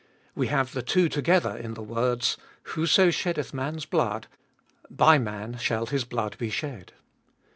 [0.33, 2.35] We have the two to gether in the words:
[2.73, 4.25] Whoso sheddeth mans blood,
[4.89, 6.93] by man shall his blood be shed.